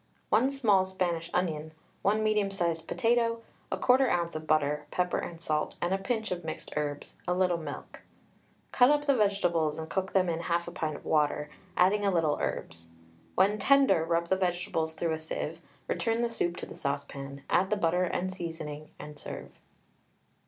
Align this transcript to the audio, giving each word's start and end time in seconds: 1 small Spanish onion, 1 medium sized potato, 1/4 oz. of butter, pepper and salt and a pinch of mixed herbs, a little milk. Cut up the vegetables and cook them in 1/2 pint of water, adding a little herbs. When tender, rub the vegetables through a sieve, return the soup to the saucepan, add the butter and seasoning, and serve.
1 0.29 0.49
small 0.49 0.83
Spanish 0.83 1.29
onion, 1.31 1.73
1 2.01 2.23
medium 2.23 2.49
sized 2.49 2.87
potato, 2.87 3.39
1/4 3.71 4.11
oz. 4.25 4.35
of 4.35 4.47
butter, 4.47 4.87
pepper 4.89 5.19
and 5.19 5.39
salt 5.39 5.75
and 5.79 5.93
a 5.93 5.99
pinch 5.99 6.31
of 6.31 6.43
mixed 6.43 6.71
herbs, 6.75 7.17
a 7.27 7.35
little 7.35 7.59
milk. 7.59 8.01
Cut 8.71 8.89
up 8.89 9.05
the 9.05 9.13
vegetables 9.15 9.77
and 9.77 9.91
cook 9.91 10.11
them 10.13 10.27
in 10.27 10.39
1/2 10.39 10.73
pint 10.73 10.95
of 10.95 11.05
water, 11.05 11.51
adding 11.77 12.03
a 12.03 12.09
little 12.09 12.39
herbs. 12.41 12.87
When 13.35 13.59
tender, 13.59 14.03
rub 14.03 14.29
the 14.29 14.35
vegetables 14.37 14.95
through 14.95 15.13
a 15.13 15.19
sieve, 15.19 15.61
return 15.87 16.23
the 16.23 16.29
soup 16.29 16.57
to 16.57 16.65
the 16.65 16.73
saucepan, 16.75 17.43
add 17.47 17.69
the 17.69 17.77
butter 17.77 18.05
and 18.05 18.33
seasoning, 18.33 18.89
and 18.97 19.19
serve. 19.19 19.51